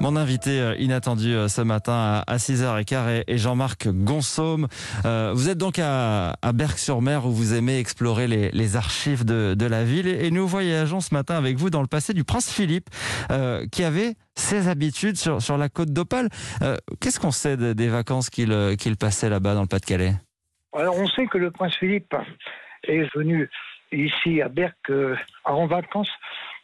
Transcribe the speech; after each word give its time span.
Mon 0.00 0.14
invité 0.14 0.60
euh, 0.60 0.76
inattendu 0.78 1.34
euh, 1.34 1.48
ce 1.48 1.60
matin 1.60 2.22
à 2.24 2.36
6h15 2.36 3.24
est 3.26 3.36
Jean-Marc 3.36 3.88
Gonsaume. 3.88 4.68
Euh, 5.04 5.32
vous 5.34 5.48
êtes 5.48 5.58
donc 5.58 5.80
à, 5.80 6.36
Berck-sur-Mer 6.54 7.26
où 7.26 7.32
vous 7.32 7.54
aimez 7.54 7.80
explorer 7.80 8.28
les, 8.28 8.76
archives 8.76 9.24
de, 9.24 9.66
la 9.66 9.82
ville 9.82 10.06
et, 10.06 10.30
nous 10.30 10.46
voyageons 10.46 11.00
ce 11.00 11.12
matin 11.12 11.34
avec 11.34 11.56
vous 11.56 11.68
dans 11.68 11.80
le 11.80 11.88
passé 11.88 12.14
du 12.14 12.22
prince 12.22 12.52
Philippe 12.52 12.88
qui 13.72 13.82
avait 13.82 14.14
ses 14.36 14.68
habitudes 14.68 15.16
sur, 15.16 15.58
la 15.58 15.68
côte 15.68 15.92
d'Opale. 15.92 16.28
Qu'est-ce 17.00 17.18
qu'on 17.18 17.30
sait 17.30 17.56
des 17.56 17.88
vacances 17.88 18.30
qu'il 18.30 18.96
passait 18.98 19.28
là-bas 19.28 19.54
dans 19.54 19.62
le 19.62 19.68
Pas-de-Calais? 19.68 20.14
Alors 20.74 20.96
on 20.98 21.08
sait 21.08 21.26
que 21.26 21.38
le 21.38 21.50
prince 21.50 21.74
Philippe 21.76 22.14
est 22.84 23.08
venu 23.14 23.48
ici 23.92 24.42
à 24.42 24.48
Berck 24.48 24.76
en 25.44 25.66
vacances 25.66 26.12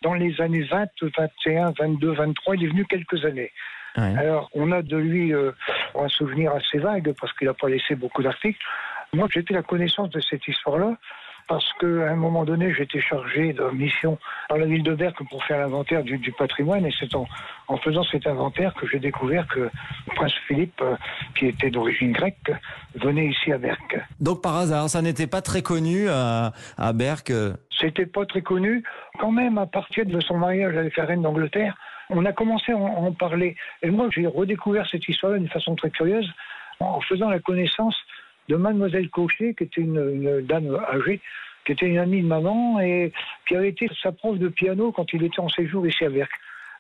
dans 0.05 0.14
les 0.14 0.41
années 0.41 0.62
20, 0.62 0.86
21, 1.18 1.73
22, 1.79 2.12
23. 2.12 2.57
Il 2.57 2.64
est 2.64 2.68
venu 2.68 2.84
quelques 2.84 3.25
années. 3.25 3.50
Alors, 3.96 4.50
on 4.55 4.73
a 4.73 4.82
de 4.82 4.96
lui 4.96 5.33
euh, 5.33 5.52
un 5.95 6.09
souvenir 6.09 6.52
assez 6.52 6.78
vague 6.78 7.15
parce 7.20 7.33
qu'il 7.34 7.47
n'a 7.47 7.55
pas 7.55 7.69
laissé 7.69 7.95
beaucoup 7.95 8.23
d'articles. 8.23 8.59
Moi, 9.12 9.28
j'ai 9.30 9.45
la 9.51 9.62
connaissance 9.62 10.11
de 10.11 10.20
cette 10.20 10.47
histoire-là 10.48 10.97
parce 11.48 11.71
qu'à 11.80 11.87
un 11.87 12.16
moment 12.16 12.45
donné, 12.45 12.73
j'étais 12.75 13.01
chargé 13.01 13.53
de 13.53 13.65
mission 13.71 14.19
dans 14.51 14.57
la 14.57 14.66
ville 14.66 14.83
de 14.83 14.95
Berck 14.95 15.16
pour 15.29 15.45
faire 15.45 15.59
l'inventaire 15.59 16.03
du, 16.03 16.33
patrimoine, 16.33 16.87
et 16.87 16.95
c'est 16.98 17.15
en, 17.15 17.27
faisant 17.79 18.05
cet 18.05 18.27
inventaire 18.27 18.75
que 18.75 18.87
j'ai 18.87 18.98
découvert 18.98 19.47
que 19.48 19.61
le 19.61 20.15
prince 20.15 20.33
Philippe, 20.47 20.80
euh, 20.80 20.97
qui 21.39 21.47
était 21.47 21.70
d'origine 21.70 22.12
grecque, 22.12 22.51
venait 22.95 23.27
ici 23.27 23.53
à 23.53 23.59
Berck. 23.59 24.01
Donc 24.20 24.43
par 24.43 24.57
hasard, 24.57 24.89
ça 24.89 25.03
n'était 25.03 25.27
pas 25.27 25.43
très 25.43 25.62
connu 25.62 26.09
à, 26.09 26.53
à 26.79 26.93
Berck 26.93 27.33
C'était 27.79 28.06
pas 28.06 28.25
très 28.27 28.42
connu. 28.42 28.83
Quand 29.19 29.33
même, 29.33 29.59
à 29.59 29.67
partir 29.67 30.06
de 30.06 30.20
son 30.20 30.39
mariage 30.39 30.77
avec 30.77 30.97
la 30.97 31.05
reine 31.05 31.23
d'Angleterre, 31.23 31.77
on 32.11 32.25
a 32.25 32.33
commencé 32.33 32.73
à 32.73 32.77
en, 32.77 33.12
parler. 33.12 33.56
Et 33.83 33.91
moi, 33.91 34.09
j'ai 34.11 34.27
redécouvert 34.27 34.87
cette 34.91 35.09
histoire 35.09 35.33
d'une 35.34 35.48
façon 35.48 35.75
très 35.75 35.91
curieuse 35.91 36.31
en 36.81 37.01
faisant 37.01 37.31
la 37.31 37.39
connaissance 37.39 37.97
de 38.48 38.56
Mademoiselle 38.56 39.09
Cochet, 39.11 39.55
qui 39.55 39.64
était 39.64 39.81
une, 39.81 40.41
dame 40.42 40.78
âgée, 40.89 41.20
qui 41.64 41.73
était 41.73 41.87
une 41.87 41.98
amie 41.98 42.23
de 42.23 42.27
maman 42.27 42.81
et 42.81 43.12
qui 43.48 43.56
avait 43.56 43.70
été 43.70 43.89
sa 44.03 44.12
prof 44.12 44.39
de 44.39 44.48
piano 44.48 44.92
quand 44.92 45.12
il 45.12 45.25
était 45.25 45.41
en 45.41 45.48
séjour 45.48 45.86
ici 45.86 46.05
à 46.05 46.11
Berck. 46.11 46.31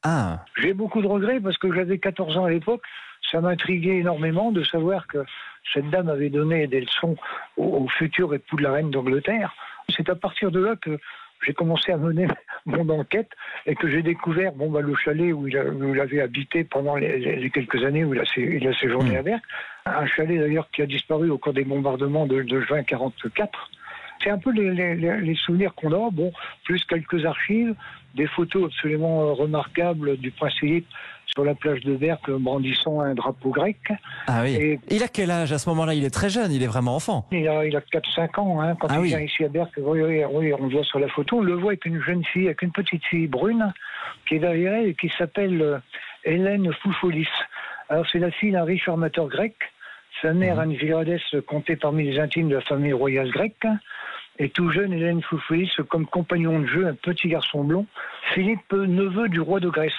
Ah. 0.02 0.44
J'ai 0.58 0.74
beaucoup 0.74 1.00
de 1.00 1.06
regrets 1.06 1.40
parce 1.40 1.56
que 1.56 1.72
j'avais 1.72 1.98
14 1.98 2.36
ans 2.36 2.44
à 2.44 2.50
l'époque. 2.50 2.82
Ça 3.30 3.40
m'intriguait 3.40 3.98
énormément 3.98 4.52
de 4.52 4.62
savoir 4.62 5.06
que 5.06 5.24
cette 5.72 5.88
dame 5.88 6.10
avait 6.10 6.28
donné 6.28 6.66
des 6.66 6.82
leçons 6.82 7.16
au, 7.56 7.88
futur 7.88 8.34
époux 8.34 8.56
de 8.56 8.62
la 8.62 8.72
reine 8.72 8.90
d'Angleterre. 8.90 9.54
C'est 9.88 10.10
à 10.10 10.14
partir 10.14 10.50
de 10.50 10.60
là 10.60 10.76
que 10.76 10.98
j'ai 11.46 11.54
commencé 11.54 11.90
à 11.90 11.96
mener 11.96 12.26
mon 12.66 12.88
enquête 12.90 13.30
et 13.64 13.74
que 13.74 13.88
j'ai 13.88 14.02
découvert 14.02 14.52
bon, 14.52 14.70
bah, 14.70 14.82
le 14.82 14.94
chalet 14.94 15.32
où 15.32 15.48
il, 15.48 15.56
avait 15.56 16.20
habité 16.20 16.64
pendant 16.64 16.96
les, 16.96 17.50
quelques 17.50 17.82
années 17.82 18.04
où 18.04 18.12
il 18.12 18.20
a, 18.20 18.24
il 18.36 18.68
a 18.68 18.78
séjourné 18.78 19.12
hmm. 19.12 19.18
à 19.18 19.22
Berck. 19.22 19.42
Un 19.86 20.06
chalet 20.06 20.38
d'ailleurs 20.38 20.70
qui 20.70 20.80
a 20.80 20.86
disparu 20.86 21.28
au 21.28 21.36
cours 21.36 21.52
des 21.52 21.64
bombardements 21.64 22.26
de, 22.26 22.40
de 22.40 22.60
juin 22.62 22.78
1944. 22.78 23.70
C'est 24.22 24.30
un 24.30 24.38
peu 24.38 24.50
les, 24.50 25.34
souvenirs 25.44 25.74
qu'on 25.74 25.92
a, 25.92 26.10
bon, 26.10 26.32
plus 26.64 26.82
quelques 26.84 27.26
archives, 27.26 27.74
des 28.14 28.26
photos 28.26 28.72
absolument 28.72 29.34
remarquables 29.34 30.16
du 30.16 30.30
prince 30.30 30.54
Philippe 30.58 30.86
sur 31.26 31.44
la 31.44 31.54
plage 31.54 31.80
de 31.80 31.96
Berck 31.96 32.30
brandissant 32.30 33.00
un 33.00 33.14
drapeau 33.14 33.50
grec. 33.50 33.76
Ah 34.26 34.40
oui. 34.42 34.78
il 34.88 35.02
a 35.02 35.08
quel 35.08 35.30
âge 35.30 35.52
à 35.52 35.58
ce 35.58 35.68
moment-là? 35.68 35.92
Il 35.92 36.04
est 36.04 36.14
très 36.14 36.30
jeune, 36.30 36.50
il 36.50 36.62
est 36.62 36.66
vraiment 36.66 36.96
enfant. 36.96 37.26
Il 37.30 37.46
a, 37.46 37.66
il 37.66 37.76
a 37.76 37.80
4-5 37.80 38.40
ans 38.40 38.62
hein, 38.62 38.76
quand 38.80 38.86
ah 38.88 39.00
il 39.00 39.08
vient 39.08 39.20
ici 39.20 39.44
à 39.44 39.48
Berck. 39.48 39.72
Oui, 39.76 40.00
oui, 40.00 40.24
on 40.24 40.66
le 40.66 40.72
voit 40.72 40.84
sur 40.84 40.98
la 40.98 41.08
photo. 41.08 41.40
On 41.40 41.42
le 41.42 41.56
voit 41.56 41.72
avec 41.72 41.84
une 41.84 42.00
jeune 42.02 42.24
fille, 42.24 42.46
avec 42.46 42.62
une 42.62 42.72
petite 42.72 43.04
fille 43.04 43.26
brune 43.26 43.70
qui 44.26 44.36
est 44.36 44.38
derrière 44.38 44.72
elle 44.76 44.86
et 44.86 44.94
qui 44.94 45.10
s'appelle 45.18 45.60
euh, 45.60 45.78
Hélène 46.24 46.72
Foufoulis. 46.82 47.28
Alors 47.90 48.06
c'est 48.10 48.18
la 48.18 48.30
fille 48.30 48.52
d'un 48.52 48.64
riche 48.64 48.88
armateur 48.88 49.28
grec. 49.28 49.54
Sa 50.22 50.32
mère, 50.32 50.60
Anne 50.60 50.72
Villadès, 50.72 51.20
comptait 51.46 51.76
parmi 51.76 52.04
les 52.04 52.18
intimes 52.18 52.48
de 52.48 52.56
la 52.56 52.60
famille 52.60 52.92
royale 52.92 53.30
grecque. 53.30 53.66
Et 54.38 54.48
tout 54.48 54.70
jeune, 54.70 54.92
Hélène 54.92 55.22
Foufoulis, 55.22 55.70
comme 55.88 56.06
compagnon 56.06 56.60
de 56.60 56.66
jeu, 56.66 56.86
un 56.86 56.94
petit 56.94 57.28
garçon 57.28 57.62
blond, 57.62 57.86
Philippe, 58.32 58.72
neveu 58.72 59.28
du 59.28 59.40
roi 59.40 59.60
de 59.60 59.68
Grèce. 59.68 59.92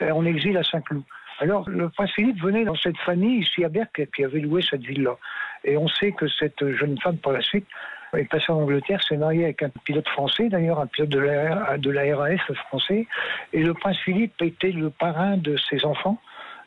En 0.00 0.24
exil 0.26 0.56
à 0.56 0.64
Saint-Cloud. 0.64 1.02
Alors, 1.40 1.68
le 1.68 1.88
prince 1.88 2.10
Philippe 2.12 2.40
venait 2.40 2.64
dans 2.64 2.76
cette 2.76 2.96
famille 2.98 3.40
ici 3.40 3.64
à 3.64 3.68
Berck 3.68 4.08
qui 4.14 4.24
avait 4.24 4.40
loué 4.40 4.62
cette 4.62 4.82
ville-là. 4.82 5.16
Et 5.64 5.76
on 5.76 5.88
sait 5.88 6.12
que 6.12 6.28
cette 6.28 6.68
jeune 6.76 6.98
femme, 7.00 7.18
par 7.18 7.32
la 7.32 7.40
suite, 7.40 7.66
est 8.16 8.24
passée 8.24 8.52
en 8.52 8.60
Angleterre, 8.60 9.02
s'est 9.02 9.16
mariée 9.16 9.44
avec 9.44 9.62
un 9.62 9.70
pilote 9.84 10.08
français, 10.08 10.48
d'ailleurs, 10.48 10.80
un 10.80 10.86
pilote 10.86 11.10
de 11.10 11.18
la, 11.18 11.78
de 11.78 11.90
la 11.90 12.16
RAF 12.16 12.52
français. 12.68 13.06
Et 13.52 13.62
le 13.62 13.74
prince 13.74 13.98
Philippe 13.98 14.40
était 14.42 14.70
le 14.70 14.90
parrain 14.90 15.36
de 15.36 15.56
ses 15.56 15.84
enfants 15.84 16.18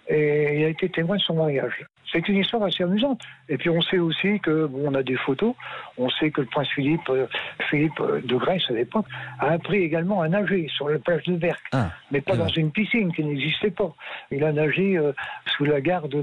et 0.09 0.59
il 0.59 0.65
a 0.65 0.69
été 0.69 0.89
témoin 0.89 1.17
de 1.17 1.21
son 1.21 1.35
mariage. 1.35 1.85
C'est 2.11 2.27
une 2.29 2.37
histoire 2.37 2.63
assez 2.63 2.83
amusante. 2.83 3.21
Et 3.49 3.57
puis 3.57 3.69
on 3.69 3.81
sait 3.81 3.99
aussi 3.99 4.39
que, 4.39 4.65
bon, 4.65 4.83
on 4.85 4.93
a 4.95 5.03
des 5.03 5.17
photos, 5.17 5.53
on 5.97 6.09
sait 6.09 6.31
que 6.31 6.41
le 6.41 6.47
prince 6.47 6.69
Philippe, 6.69 7.09
euh, 7.09 7.27
Philippe 7.69 8.01
de 8.01 8.35
Grèce 8.35 8.63
à 8.69 8.73
l'époque, 8.73 9.05
a 9.39 9.51
appris 9.51 9.83
également 9.83 10.21
à 10.21 10.29
nager 10.29 10.67
sur 10.69 10.87
la 10.87 10.99
plage 10.99 11.23
de 11.23 11.35
Berck, 11.35 11.61
ah, 11.73 11.89
mais 12.11 12.21
pas 12.21 12.37
dans 12.37 12.47
une 12.47 12.71
piscine 12.71 13.13
qui 13.13 13.23
n'existait 13.23 13.71
pas. 13.71 13.93
Il 14.31 14.43
a 14.43 14.53
nagé 14.53 14.97
euh, 14.97 15.11
sous 15.57 15.65
la 15.65 15.81
garde 15.81 16.15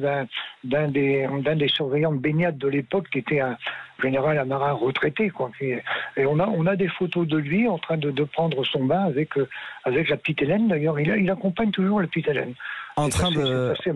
d'un 0.64 0.88
des, 0.88 1.28
des 1.56 1.68
surveillants 1.68 2.12
de 2.12 2.18
baignade 2.18 2.56
de 2.56 2.68
l'époque 2.68 3.08
qui 3.10 3.18
était 3.18 3.40
un 3.40 3.56
général 4.02 4.38
un 4.38 4.44
marin 4.44 4.72
retraité. 4.72 5.30
Quoi. 5.30 5.50
Et 5.60 6.26
on 6.26 6.38
a, 6.38 6.46
on 6.46 6.66
a 6.66 6.76
des 6.76 6.88
photos 6.88 7.26
de 7.26 7.36
lui 7.36 7.68
en 7.68 7.78
train 7.78 7.96
de, 7.96 8.10
de 8.10 8.24
prendre 8.24 8.64
son 8.64 8.84
bain 8.84 9.04
avec, 9.04 9.36
euh, 9.38 9.48
avec 9.84 10.08
la 10.08 10.16
petite 10.16 10.42
Hélène 10.42 10.68
d'ailleurs. 10.68 10.98
Il, 11.00 11.08
il 11.08 11.30
accompagne 11.30 11.70
toujours 11.70 12.00
la 12.00 12.06
petite 12.06 12.28
Hélène. 12.28 12.54
En 12.96 13.08
train 13.08 13.30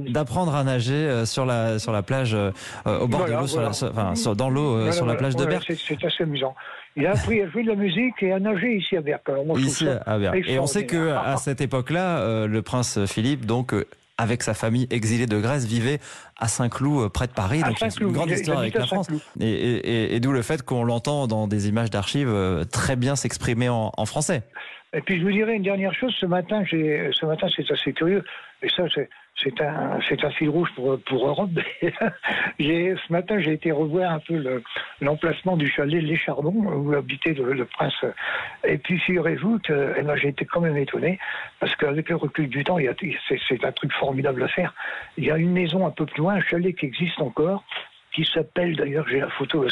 d'apprendre 0.09 0.57
à 0.57 0.65
nager 0.65 1.25
sur 1.25 1.47
la 1.47 1.79
sur 1.79 1.93
la 1.93 2.03
plage, 2.03 2.35
euh, 2.35 2.51
au 2.85 3.07
bord 3.07 3.27
de 3.27 3.33
l'eau, 3.33 3.59
enfin, 3.59 4.35
dans 4.35 4.51
l'eau, 4.51 4.75
euh, 4.75 4.91
sur 4.91 5.07
la 5.07 5.15
plage 5.15 5.37
de 5.37 5.45
Berck. 5.45 5.73
C'est 5.77 6.05
assez 6.05 6.25
amusant. 6.25 6.57
Il 6.97 7.07
a 7.07 7.13
appris 7.13 7.41
à 7.41 7.49
jouer 7.49 7.63
de 7.63 7.69
la 7.69 7.77
musique 7.77 8.21
et 8.23 8.33
à 8.33 8.41
nager 8.41 8.75
ici 8.75 8.97
à 8.97 9.01
Berck. 9.01 9.31
ici 9.57 9.87
à 10.05 10.19
Berck. 10.19 10.49
Et 10.49 10.59
on 10.59 10.67
sait 10.67 10.85
que 10.85 11.13
à 11.13 11.37
cette 11.37 11.61
époque-là, 11.61 12.19
euh, 12.19 12.49
le 12.49 12.61
prince 12.63 13.05
Philippe, 13.07 13.47
donc 13.47 13.73
avec 14.19 14.43
sa 14.43 14.53
famille 14.53 14.87
exilée 14.91 15.27
de 15.27 15.41
Grèce, 15.41 15.65
vivait 15.65 15.99
à 16.37 16.49
Saint-Cloud, 16.49 17.11
près 17.13 17.27
de 17.27 17.33
Paris. 17.33 17.63
donc 17.63 17.77
c'est 17.79 18.01
une 18.01 18.13
grande 18.13 18.31
histoire 18.31 18.59
avec 18.59 18.75
la 18.75 18.87
France. 18.87 19.09
Et, 19.41 20.19
d'où 20.21 20.33
le 20.33 20.43
fait 20.43 20.63
qu'on 20.63 20.85
l'entend 20.85 21.27
dans 21.27 21.47
des 21.47 21.69
images 21.69 21.91
d'archives 21.91 22.67
très 22.71 22.97
bien 22.97 23.17
s'exprimer 23.17 23.69
en, 23.69 23.93
en, 23.97 24.07
français. 24.07 24.43
Et 24.93 25.01
puis 25.01 25.19
je 25.19 25.25
vous 25.25 25.33
dirais 25.33 25.55
une 25.55 25.63
dernière 25.63 25.95
chose. 25.95 26.15
Ce 26.19 26.27
matin, 26.27 26.63
ce 26.69 27.27
matin, 27.27 27.47
c'est 27.55 27.71
assez 27.71 27.93
curieux. 27.93 28.25
Et 28.63 28.69
ça, 28.69 28.85
c'est 28.95 29.09
c'est 29.43 29.61
un, 29.61 29.99
c'est 30.09 30.25
un 30.25 30.31
fil 30.31 30.49
rouge 30.49 30.71
pour, 30.75 30.99
pour 31.01 31.29
Europe. 31.29 31.51
j'ai, 32.59 32.95
ce 33.07 33.13
matin, 33.13 33.39
j'ai 33.39 33.53
été 33.53 33.71
revoir 33.71 34.13
un 34.13 34.19
peu 34.19 34.63
l'emplacement 35.01 35.57
du 35.57 35.69
chalet 35.69 36.03
Les 36.03 36.17
Chardons, 36.17 36.55
où 36.55 36.93
habitait 36.93 37.35
le, 37.35 37.65
prince. 37.65 37.95
Et 38.65 38.79
puis, 38.79 38.99
figurez-vous 38.99 39.61
que 39.61 39.95
eh 39.97 40.03
ben, 40.03 40.17
j'ai 40.17 40.29
été 40.29 40.45
quand 40.45 40.61
même 40.61 40.77
étonné, 40.77 41.19
parce 41.61 41.75
qu'avec 41.77 42.09
le 42.09 42.17
recul 42.17 42.49
du 42.49 42.65
temps, 42.65 42.79
c'est 43.49 43.65
un 43.65 43.73
truc 43.73 43.93
formidable 43.93 44.43
à 44.43 44.49
faire. 44.49 44.75
Il 45.17 45.25
y 45.25 45.31
a 45.31 45.37
une 45.37 45.53
maison 45.53 45.87
un 45.87 45.91
peu 45.91 46.07
plus 46.07 46.21
loin, 46.21 46.35
un 46.35 46.41
chalet 46.41 46.75
qui 46.75 46.87
existe 46.87 47.21
encore, 47.21 47.65
qui 48.19 48.29
s'appelle, 48.33 48.75
d'ailleurs 48.75 49.07
j'ai 49.09 49.21
la 49.21 49.31
photo, 49.31 49.65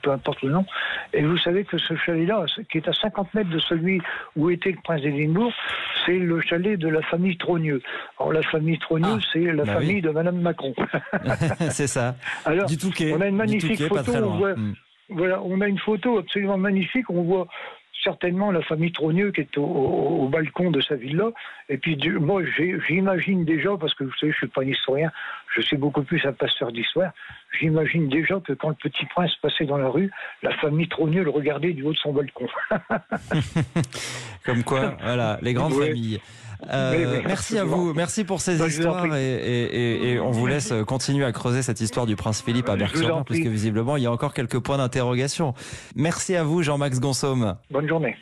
peu 0.00 0.10
importe 0.10 0.40
le 0.42 0.50
nom, 0.50 0.64
et 1.12 1.22
vous 1.22 1.36
savez 1.36 1.64
que 1.64 1.76
ce 1.76 1.94
chalet-là, 1.94 2.46
qui 2.70 2.78
est 2.78 2.88
à 2.88 2.94
50 2.94 3.34
mètres 3.34 3.50
de 3.50 3.58
celui 3.58 4.00
où 4.36 4.48
était 4.48 4.70
le 4.70 4.78
prince 4.82 5.02
d'Édimbourg, 5.02 5.52
c'est 6.06 6.18
le 6.18 6.40
chalet 6.40 6.78
de 6.78 6.88
la 6.88 7.02
famille 7.02 7.36
Trogneux. 7.36 7.82
Alors 8.18 8.32
la 8.32 8.42
famille 8.42 8.78
Trogneux, 8.78 9.18
ah, 9.18 9.28
c'est 9.32 9.52
la 9.52 9.64
bah 9.64 9.74
famille 9.74 10.00
de 10.00 10.08
Madame 10.08 10.40
Macron. 10.40 10.74
c'est 11.70 11.86
ça. 11.86 12.14
Alors, 12.46 12.66
du 12.66 12.78
Touquet, 12.78 13.12
on 13.12 13.20
a 13.20 13.28
une 13.28 13.36
magnifique 13.36 13.82
photo, 13.86 14.12
on 14.14 14.38
voit, 14.38 14.54
hmm. 14.54 14.74
voilà, 15.10 15.42
on 15.42 15.60
a 15.60 15.68
une 15.68 15.78
photo 15.78 16.18
absolument 16.18 16.56
magnifique, 16.56 17.10
on 17.10 17.22
voit 17.22 17.48
certainement 18.02 18.50
la 18.50 18.62
famille 18.62 18.92
Trogneux 18.92 19.32
qui 19.32 19.40
est 19.40 19.58
au, 19.58 20.28
balcon 20.30 20.70
de 20.70 20.80
sa 20.80 20.94
villa. 20.94 21.30
Et 21.68 21.78
puis 21.78 21.98
moi, 22.20 22.42
j'imagine 22.86 23.44
déjà, 23.44 23.76
parce 23.78 23.94
que 23.94 24.04
vous 24.04 24.12
savez, 24.20 24.32
je 24.32 24.38
suis 24.38 24.46
pas 24.46 24.62
un 24.62 24.68
historien, 24.68 25.10
je 25.54 25.62
suis 25.62 25.76
beaucoup 25.76 26.02
plus 26.02 26.24
un 26.26 26.32
pasteur 26.32 26.72
d'histoire, 26.72 27.12
j'imagine 27.58 28.08
déjà 28.08 28.40
que 28.40 28.52
quand 28.52 28.70
le 28.70 28.74
petit 28.74 29.06
prince 29.06 29.34
passait 29.40 29.64
dans 29.64 29.78
la 29.78 29.88
rue, 29.88 30.10
la 30.42 30.54
famille 30.56 30.88
Trogneux 30.88 31.22
le 31.22 31.30
regardait 31.30 31.72
du 31.72 31.82
haut 31.82 31.92
de 31.92 31.98
son 31.98 32.12
balcon. 32.12 32.46
Comme 34.44 34.64
quoi, 34.64 34.96
voilà, 35.02 35.38
les 35.42 35.54
grandes 35.54 35.74
familles. 35.74 36.20
Euh, 36.72 37.20
merci 37.26 37.58
à 37.58 37.64
vous, 37.64 37.92
merci 37.92 38.24
pour 38.24 38.40
ces 38.40 38.64
histoires 38.64 39.04
et, 39.16 40.18
on 40.20 40.30
vous 40.30 40.46
laisse 40.46 40.72
continuer 40.86 41.24
à 41.24 41.32
creuser 41.32 41.62
cette 41.62 41.80
histoire 41.80 42.06
du 42.06 42.16
prince 42.16 42.42
Philippe 42.42 42.68
à 42.68 42.76
Berck-sur-Mer 42.76 43.24
puisque 43.24 43.46
visiblement 43.46 43.96
il 43.96 44.04
y 44.04 44.06
a 44.06 44.12
encore 44.12 44.32
quelques 44.32 44.60
points 44.60 44.78
d'interrogation. 44.78 45.54
Merci 45.94 46.36
à 46.36 46.44
vous 46.44 46.62
Jean-Max 46.62 47.00
Gonsaume. 47.00 47.56
Bonne 47.70 47.88
journée. 47.88 48.16